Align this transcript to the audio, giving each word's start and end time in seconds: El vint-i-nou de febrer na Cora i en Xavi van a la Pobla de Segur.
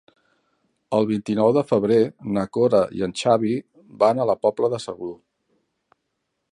El 0.99 1.03
vint-i-nou 1.09 1.51
de 1.57 1.63
febrer 1.71 1.99
na 2.37 2.45
Cora 2.57 2.81
i 3.01 3.05
en 3.09 3.13
Xavi 3.21 3.53
van 4.05 4.23
a 4.23 4.27
la 4.33 4.39
Pobla 4.47 4.71
de 4.75 4.83
Segur. 4.89 5.13